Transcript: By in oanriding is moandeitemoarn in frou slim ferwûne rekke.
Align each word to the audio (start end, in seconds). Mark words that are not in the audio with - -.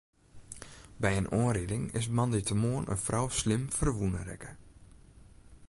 By 1.03 1.09
in 1.19 1.29
oanriding 1.39 1.85
is 1.99 2.13
moandeitemoarn 2.15 2.87
in 2.93 3.01
frou 3.05 3.27
slim 3.39 3.63
ferwûne 3.77 4.21
rekke. 4.29 4.51